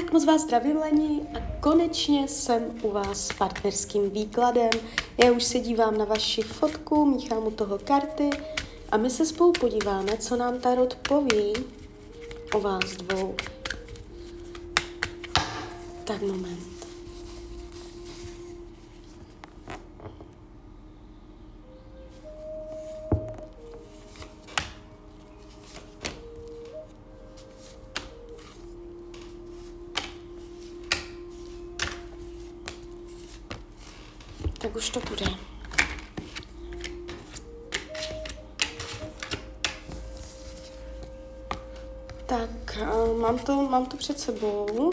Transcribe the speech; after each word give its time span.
Tak 0.00 0.12
moc 0.12 0.24
vás 0.24 0.42
zdravím, 0.42 0.76
Leni, 0.76 1.20
a 1.34 1.60
konečně 1.60 2.28
jsem 2.28 2.62
u 2.82 2.90
vás 2.90 3.26
s 3.26 3.32
partnerským 3.32 4.10
výkladem. 4.10 4.70
Já 5.24 5.32
už 5.32 5.44
se 5.44 5.58
dívám 5.58 5.98
na 5.98 6.04
vaši 6.04 6.42
fotku, 6.42 7.04
míchám 7.04 7.46
u 7.46 7.50
toho 7.50 7.78
karty 7.78 8.30
a 8.92 8.96
my 8.96 9.10
se 9.10 9.26
spolu 9.26 9.52
podíváme, 9.52 10.18
co 10.18 10.36
nám 10.36 10.58
Tarot 10.58 10.94
poví 10.94 11.52
o 12.54 12.60
vás 12.60 12.84
dvou. 12.84 13.34
Tak 16.04 16.22
moment. 16.22 16.73
Tak 34.74 34.78
už 34.78 34.90
to 34.90 35.00
bude. 35.08 35.26
Tak, 42.26 42.78
mám 43.20 43.38
to, 43.38 43.62
mám 43.62 43.86
to 43.86 43.96
před 43.96 44.20
sebou. 44.20 44.90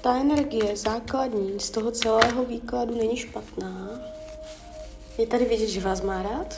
Ta 0.00 0.16
energie 0.16 0.76
základní 0.76 1.60
z 1.60 1.70
toho 1.70 1.90
celého 1.90 2.44
výkladu 2.44 2.94
není 2.94 3.16
špatná. 3.16 4.00
Je 5.18 5.26
tady 5.26 5.44
vidět, 5.44 5.68
že 5.68 5.80
vás 5.80 6.02
má 6.02 6.22
rád. 6.22 6.54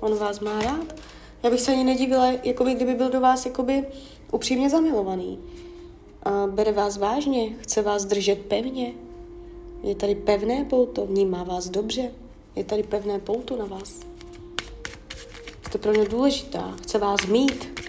On 0.00 0.18
vás 0.18 0.40
má 0.40 0.62
rád. 0.62 0.94
Já 1.42 1.50
bych 1.50 1.60
se 1.60 1.72
ani 1.72 1.84
nedivila, 1.84 2.26
jakoby, 2.42 2.74
kdyby 2.74 2.94
byl 2.94 3.10
do 3.10 3.20
vás 3.20 3.46
jakoby 3.46 3.86
upřímně 4.32 4.70
zamilovaný. 4.70 5.38
A 6.22 6.46
bere 6.46 6.72
vás 6.72 6.96
vážně, 6.96 7.56
chce 7.58 7.82
vás 7.82 8.04
držet 8.04 8.38
pevně, 8.38 8.92
je 9.84 9.94
tady 9.94 10.14
pevné 10.14 10.64
pouto, 10.64 11.06
vnímá 11.06 11.42
vás 11.42 11.68
dobře. 11.68 12.10
Je 12.56 12.64
tady 12.64 12.82
pevné 12.82 13.18
pouto 13.18 13.56
na 13.56 13.64
vás. 13.64 14.00
Jste 15.66 15.78
pro 15.78 15.92
ně 15.92 16.04
důležitá, 16.04 16.74
chce 16.82 16.98
vás 16.98 17.26
mít. 17.26 17.80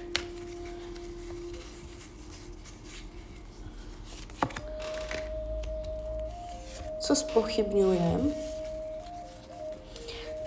Co 7.00 7.16
spochybňuje? 7.16 8.20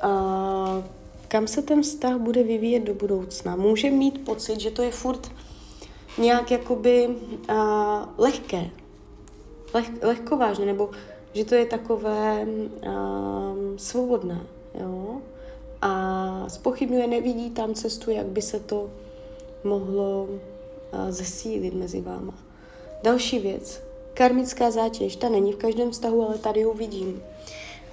A 0.03 0.83
kam 1.29 1.47
se 1.47 1.63
ten 1.63 1.83
vztah 1.83 2.17
bude 2.17 2.43
vyvíjet 2.43 2.81
do 2.81 2.95
budoucna? 2.95 3.57
Může 3.57 3.91
mít 3.91 4.25
pocit, 4.25 4.61
že 4.61 4.71
to 4.71 4.83
je 4.83 4.91
furt 4.91 5.33
nějak 6.19 6.51
jakoby 6.51 7.09
uh, 7.09 7.57
lehké, 8.19 8.71
leh, 9.75 9.91
lehkovážné, 10.03 10.67
nebo 10.67 10.91
že 11.39 11.45
to 11.45 11.55
je 11.55 11.67
takové 11.67 12.43
um, 12.43 13.79
svobodné, 13.79 14.41
jo. 14.75 15.23
A 15.83 15.93
spochybňuje, 16.49 17.07
nevidí 17.07 17.51
tam 17.51 17.75
cestu, 17.75 18.11
jak 18.11 18.27
by 18.27 18.43
se 18.43 18.61
to 18.61 18.91
mohlo 19.65 20.27
uh, 20.27 21.11
zesílit 21.11 21.75
mezi 21.75 22.01
váma. 22.01 22.35
Další 23.03 23.39
věc, 23.39 23.83
karmická 24.15 24.71
zátěž, 24.71 25.17
ta 25.17 25.29
není 25.29 25.53
v 25.53 25.57
každém 25.57 25.91
vztahu, 25.91 26.27
ale 26.27 26.39
tady 26.39 26.61
ji 26.61 26.67
vidím. 26.75 27.23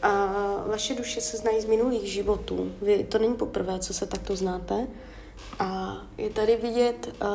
A 0.01 0.33
vaše 0.67 0.95
duše 0.95 1.21
se 1.21 1.37
znají 1.37 1.61
z 1.61 1.65
minulých 1.65 2.11
životů. 2.11 2.71
Vy, 2.81 3.03
to 3.03 3.19
není 3.19 3.35
poprvé, 3.35 3.79
co 3.79 3.93
se 3.93 4.05
takto 4.05 4.35
znáte. 4.35 4.87
A 5.59 5.97
je 6.17 6.29
tady 6.29 6.55
vidět 6.55 7.07
uh, 7.07 7.27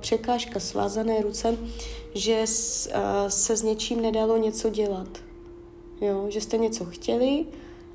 překážka, 0.00 0.60
svázané 0.60 1.22
ruce, 1.22 1.56
že 2.14 2.40
s, 2.44 2.86
uh, 2.86 3.28
se 3.28 3.56
s 3.56 3.62
něčím 3.62 4.00
nedalo 4.00 4.36
něco 4.36 4.70
dělat. 4.70 5.29
Jo? 6.00 6.26
Že 6.28 6.40
jste 6.40 6.56
něco 6.58 6.84
chtěli 6.84 7.46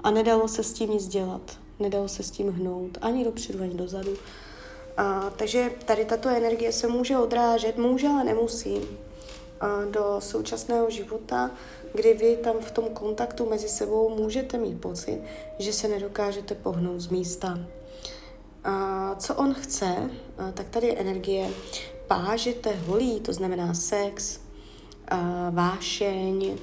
a 0.04 0.12
nedalo 0.12 0.48
se 0.48 0.64
s 0.64 0.74
tím 0.74 0.90
nic 0.92 1.08
dělat. 1.08 1.60
Nedalo 1.80 2.08
se 2.08 2.24
s 2.24 2.32
tím 2.32 2.52
hnout 2.52 2.98
ani 3.02 3.26
dopředu, 3.26 3.64
ani 3.64 3.74
dozadu. 3.74 4.14
A, 4.98 5.30
takže 5.30 5.72
tady 5.86 6.06
tato 6.06 6.30
energie 6.30 6.72
se 6.72 6.88
může 6.88 7.18
odrážet, 7.18 7.78
může, 7.78 8.08
ale 8.08 8.24
nemusí 8.24 8.82
a, 9.60 9.86
do 9.92 10.16
současného 10.20 10.90
života, 10.90 11.52
kdy 11.94 12.14
vy 12.14 12.38
tam 12.38 12.56
v 12.60 12.72
tom 12.72 12.86
kontaktu 12.86 13.50
mezi 13.50 13.70
sebou 13.70 14.16
můžete 14.16 14.58
mít 14.58 14.82
pocit, 14.82 15.22
že 15.60 15.74
se 15.74 15.88
nedokážete 15.88 16.56
pohnout 16.56 17.00
z 17.00 17.10
místa. 17.10 17.60
A 18.64 19.16
co 19.20 19.36
on 19.36 19.54
chce, 19.54 20.10
a, 20.38 20.52
tak 20.52 20.70
tady 20.70 20.88
je 20.88 20.96
energie 20.96 21.50
pážete 22.08 22.76
holí, 22.76 23.20
to 23.20 23.34
znamená 23.34 23.74
sex, 23.74 24.40
a, 25.08 25.50
vášeň, 25.50 26.58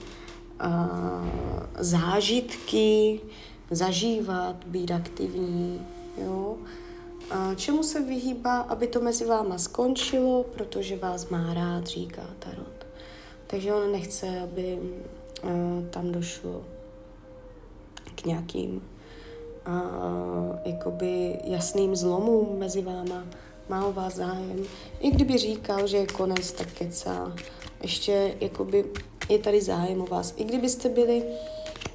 zážitky, 1.79 3.21
zažívat, 3.71 4.65
být 4.67 4.91
aktivní, 4.91 5.87
jo. 6.25 6.57
A 7.31 7.55
čemu 7.55 7.83
se 7.83 8.01
vyhýbá, 8.01 8.59
aby 8.59 8.87
to 8.87 9.01
mezi 9.01 9.25
váma 9.25 9.59
skončilo, 9.59 10.45
protože 10.45 10.97
vás 10.97 11.29
má 11.29 11.55
rád, 11.55 11.87
říká 11.87 12.23
Tarot. 12.39 12.87
Takže 13.47 13.75
on 13.75 13.93
nechce, 13.93 14.41
aby 14.41 14.79
uh, 14.79 15.51
tam 15.91 16.13
došlo 16.13 16.65
k 18.15 18.25
nějakým 18.25 18.83
uh, 19.67 20.57
jakoby 20.65 21.39
jasným 21.45 21.97
zlomům 21.97 22.59
mezi 22.59 22.83
váma. 22.83 23.25
Má 23.69 23.87
o 23.87 23.93
vás 23.93 24.15
zájem. 24.15 24.65
I 25.01 25.11
kdyby 25.11 25.39
říkal, 25.39 25.87
že 25.87 25.97
je 25.97 26.07
konec, 26.07 26.53
tak 26.53 26.73
kecá. 26.73 27.33
Ještě 27.83 28.35
jakoby 28.41 28.85
je 29.33 29.39
tady 29.39 29.61
zájem 29.61 30.01
o 30.01 30.07
vás. 30.07 30.35
I 30.37 30.45
kdybyste 30.45 30.89
byli 30.89 31.25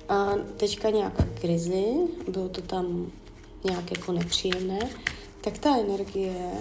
a 0.09 0.33
teďka 0.57 0.89
nějak 0.89 1.19
v 1.19 1.39
krizi, 1.41 1.85
bylo 2.27 2.49
to 2.49 2.61
tam 2.61 3.11
nějak 3.63 3.91
jako 3.91 4.11
nepříjemné, 4.11 4.79
tak 5.41 5.57
ta 5.57 5.77
energie 5.77 6.51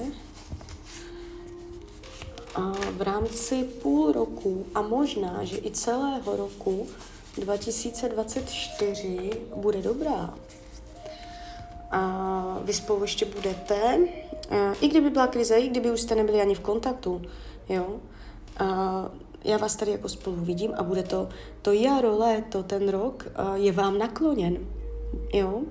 a 2.55 2.73
v 2.91 3.03
rámci 3.03 3.65
půl 3.65 4.13
roku 4.13 4.67
a 4.75 4.83
možná, 4.83 5.45
že 5.45 5.57
i 5.57 5.71
celého 5.71 6.37
roku 6.37 6.87
2024 7.39 9.31
bude 9.57 9.83
dobrá. 9.83 10.35
A 11.91 12.59
vy 12.65 12.73
spolu 12.73 13.03
ještě 13.03 13.25
budete, 13.25 13.99
i 14.81 14.89
kdyby 14.89 15.11
byla 15.11 15.27
krize, 15.27 15.59
i 15.59 15.69
kdyby 15.69 15.91
už 15.91 16.01
jste 16.01 16.15
nebyli 16.15 16.41
ani 16.41 16.55
v 16.55 16.61
kontaktu, 16.61 17.23
jo, 17.69 18.01
a 18.59 19.11
já 19.47 19.57
vás 19.57 19.77
tady 19.77 19.91
jako 19.91 20.09
spolu 20.09 20.37
vidím 20.37 20.73
a 20.77 20.83
bude 20.83 21.03
to, 21.03 21.29
to 21.63 21.73
jaro, 21.73 22.19
léto, 22.19 22.63
ten 22.63 22.89
rok 22.89 23.27
je 23.55 23.73
vám 23.73 23.99
nakloněn, 23.99 24.59
jo. 25.35 25.63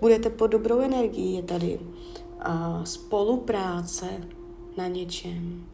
Budete 0.00 0.30
po 0.30 0.46
dobrou 0.46 0.80
energii, 0.80 1.36
je 1.36 1.42
tady 1.42 1.78
uh, 1.78 2.84
spolupráce 2.84 4.06
na 4.76 4.86
něčem, 4.88 5.66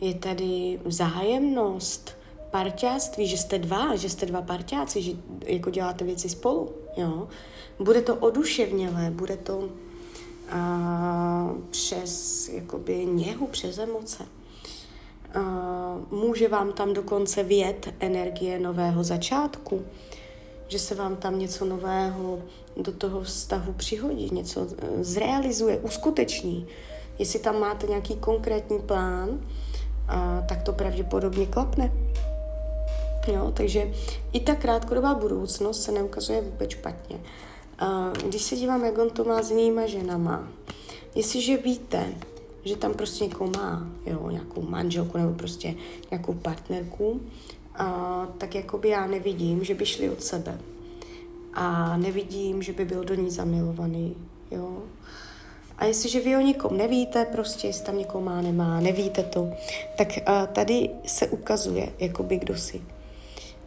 je 0.00 0.14
tady 0.14 0.80
vzájemnost, 0.84 2.16
parťáctví, 2.50 3.26
že 3.26 3.38
jste 3.38 3.58
dva, 3.58 3.96
že 3.96 4.10
jste 4.10 4.26
dva 4.26 4.42
parťáci, 4.42 5.02
že 5.02 5.12
jako 5.46 5.70
děláte 5.70 6.04
věci 6.04 6.28
spolu, 6.28 6.72
jo. 6.96 7.28
Bude 7.78 8.02
to 8.02 8.16
oduševnělé, 8.16 9.10
bude 9.10 9.36
to 9.36 9.58
uh, 9.58 9.68
přes 11.70 12.48
jakoby 12.48 13.06
něhu, 13.06 13.46
přes 13.46 13.78
emoce. 13.78 14.26
Uh, 15.36 15.42
může 16.10 16.48
vám 16.48 16.72
tam 16.72 16.92
dokonce 16.92 17.42
vět 17.42 17.94
energie 18.00 18.58
nového 18.58 19.04
začátku, 19.04 19.82
že 20.68 20.78
se 20.78 20.94
vám 20.94 21.16
tam 21.16 21.38
něco 21.38 21.64
nového 21.64 22.38
do 22.76 22.92
toho 22.92 23.22
vztahu 23.22 23.72
přihodí, 23.72 24.30
něco 24.32 24.66
eh, 24.78 25.04
zrealizuje, 25.04 25.78
uskuteční. 25.78 26.66
Jestli 27.18 27.38
tam 27.38 27.60
máte 27.60 27.86
nějaký 27.86 28.16
konkrétní 28.16 28.78
plán, 28.78 29.28
uh, 29.28 30.46
tak 30.48 30.62
to 30.62 30.72
pravděpodobně 30.72 31.46
klapne. 31.46 31.92
Jo, 33.26 33.52
takže 33.54 33.92
i 34.32 34.40
ta 34.40 34.54
krátkodobá 34.54 35.14
budoucnost 35.14 35.82
se 35.82 35.92
neukazuje 35.92 36.40
vůbec 36.40 36.70
špatně. 36.70 37.16
Uh, 37.82 38.28
když 38.28 38.42
se 38.42 38.56
dívám, 38.56 38.84
jak 38.84 38.98
on 38.98 39.10
to 39.10 39.24
má 39.24 39.42
s 39.42 39.50
jinýma 39.50 39.86
ženama, 39.86 40.48
jestliže 41.14 41.56
víte, 41.56 42.14
že 42.64 42.76
tam 42.76 42.94
prostě 42.94 43.24
někoho 43.24 43.50
má, 43.56 43.86
jo, 44.06 44.30
nějakou 44.30 44.62
manželku 44.62 45.18
nebo 45.18 45.34
prostě 45.34 45.74
nějakou 46.10 46.34
partnerku, 46.34 47.20
a, 47.74 48.28
tak 48.38 48.54
jakoby 48.54 48.88
já 48.88 49.06
nevidím, 49.06 49.64
že 49.64 49.74
by 49.74 49.86
šli 49.86 50.10
od 50.10 50.22
sebe. 50.22 50.58
A 51.54 51.96
nevidím, 51.96 52.62
že 52.62 52.72
by 52.72 52.84
byl 52.84 53.04
do 53.04 53.14
ní 53.14 53.30
zamilovaný, 53.30 54.16
jo. 54.50 54.82
A 55.78 55.84
jestliže 55.84 56.20
vy 56.20 56.36
o 56.36 56.40
nikom 56.40 56.76
nevíte, 56.76 57.24
prostě 57.24 57.66
jestli 57.66 57.84
tam 57.84 57.98
někoho 57.98 58.24
má, 58.24 58.40
nemá, 58.40 58.80
nevíte 58.80 59.22
to, 59.22 59.52
tak 59.96 60.08
a, 60.26 60.46
tady 60.46 60.90
se 61.06 61.28
ukazuje, 61.28 61.92
jakoby 61.98 62.36
kdo 62.36 62.56
si. 62.56 62.82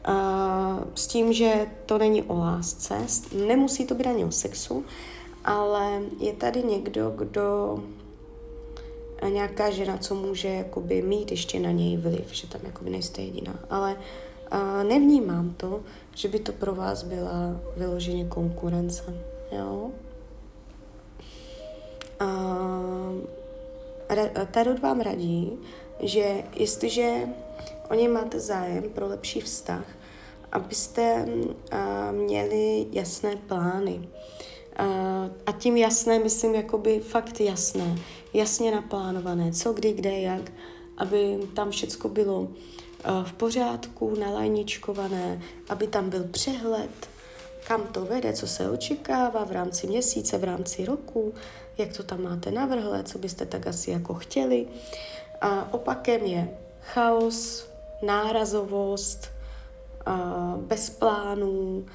A, 0.05 0.79
s 0.95 1.07
tím, 1.07 1.33
že 1.33 1.65
to 1.85 1.97
není 1.97 2.23
o 2.23 2.37
lásce, 2.37 2.97
nemusí 3.47 3.85
to 3.85 3.95
být 3.95 4.07
ani 4.07 4.25
o 4.25 4.31
sexu, 4.31 4.85
ale 5.45 6.01
je 6.19 6.33
tady 6.33 6.63
někdo, 6.63 7.09
kdo 7.09 7.77
nějaká 9.29 9.69
žena, 9.69 9.97
co 9.97 10.15
může 10.15 10.47
jakoby 10.47 11.01
mít 11.01 11.31
ještě 11.31 11.59
na 11.59 11.71
něj 11.71 11.97
vliv, 11.97 12.29
že 12.31 12.47
tam 12.47 12.61
jakoby 12.63 12.89
nejste 12.89 13.21
jediná. 13.21 13.59
Ale 13.69 13.97
uh, 14.53 14.89
nevnímám 14.89 15.53
to, 15.57 15.83
že 16.15 16.27
by 16.27 16.39
to 16.39 16.51
pro 16.51 16.75
vás 16.75 17.03
byla 17.03 17.61
vyloženě 17.77 18.25
konkurence. 18.25 19.13
Jo? 19.51 19.91
Uh, 22.21 22.27
Tarot 24.51 24.79
vám 24.79 24.99
radí, 25.01 25.57
že 25.99 26.43
jestliže 26.55 27.21
o 27.89 27.93
ně 27.93 28.09
máte 28.09 28.39
zájem 28.39 28.83
pro 28.83 29.07
lepší 29.07 29.41
vztah, 29.41 29.85
abyste 30.51 31.25
uh, 31.25 31.55
měli 32.11 32.87
jasné 32.91 33.35
plány. 33.35 34.09
Uh, 34.79 34.85
a 35.45 35.51
tím 35.51 35.77
jasné 35.77 36.19
myslím 36.19 36.55
jakoby 36.55 36.99
fakt 36.99 37.39
jasné, 37.39 37.95
jasně 38.37 38.71
naplánované, 38.71 39.51
co, 39.51 39.73
kdy, 39.73 39.93
kde, 39.93 40.19
jak, 40.19 40.51
aby 40.97 41.39
tam 41.53 41.71
všecko 41.71 42.09
bylo 42.09 42.39
uh, 42.41 42.49
v 43.23 43.33
pořádku, 43.33 44.15
nalajničkované, 44.19 45.41
aby 45.69 45.87
tam 45.87 46.09
byl 46.09 46.23
přehled, 46.23 47.09
kam 47.67 47.87
to 47.87 48.05
vede, 48.05 48.33
co 48.33 48.47
se 48.47 48.69
očekává 48.69 49.45
v 49.45 49.51
rámci 49.51 49.87
měsíce, 49.87 50.37
v 50.37 50.43
rámci 50.43 50.85
roku, 50.85 51.33
jak 51.77 51.97
to 51.97 52.03
tam 52.03 52.23
máte 52.23 52.51
navrhlé, 52.51 53.03
co 53.03 53.19
byste 53.19 53.45
tak 53.45 53.67
asi 53.67 53.91
jako 53.91 54.13
chtěli. 54.13 54.67
A 55.41 55.73
opakem 55.73 56.25
je 56.25 56.57
chaos, 56.81 57.67
nárazovost, 58.01 59.31
bez 60.57 60.89
plánů, 60.89 61.85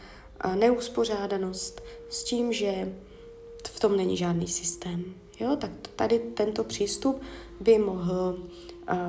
neuspořádanost 0.54 1.82
s 2.10 2.24
tím, 2.24 2.52
že 2.52 2.92
tom 3.82 3.96
není 3.96 4.16
žádný 4.16 4.48
systém. 4.48 5.04
Jo, 5.40 5.56
tak 5.56 5.70
tady 5.96 6.18
tento 6.18 6.64
přístup 6.64 7.22
by 7.60 7.78
mohl 7.78 8.38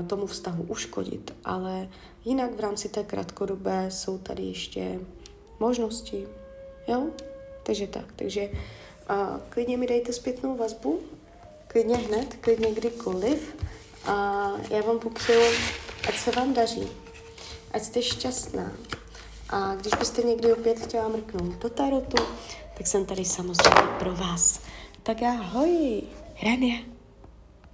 tomu 0.07 0.25
vztahu 0.25 0.63
uškodit, 0.63 1.33
ale 1.45 1.89
jinak 2.25 2.55
v 2.55 2.59
rámci 2.59 2.89
té 2.89 3.03
krátkodobé 3.03 3.91
jsou 3.91 4.17
tady 4.17 4.43
ještě 4.43 4.99
možnosti. 5.59 6.27
Jo? 6.87 7.03
Takže 7.63 7.87
tak, 7.87 8.05
takže 8.15 8.49
a 9.07 9.39
klidně 9.49 9.77
mi 9.77 9.87
dejte 9.87 10.13
zpětnou 10.13 10.57
vazbu, 10.57 10.99
klidně 11.67 11.95
hned, 11.95 12.37
klidně 12.41 12.71
kdykoliv 12.71 13.55
a 14.05 14.47
já 14.69 14.81
vám 14.81 14.99
popřeju, 14.99 15.53
ať 16.07 16.17
se 16.17 16.31
vám 16.31 16.53
daří, 16.53 16.87
ať 17.71 17.83
jste 17.83 18.01
šťastná. 18.01 18.71
A 19.49 19.75
když 19.75 19.93
byste 19.99 20.21
někdy 20.21 20.53
opět 20.53 20.79
chtěla 20.79 21.07
mrknout 21.07 21.53
do 21.61 21.69
tarotu, 21.69 22.23
tak 22.77 22.87
jsem 22.87 23.05
tady 23.05 23.25
samozřejmě 23.25 23.91
pro 23.99 24.15
vás. 24.15 24.59
Tak 25.03 25.23
ahoj, 25.23 26.01
Rania. 26.43 26.92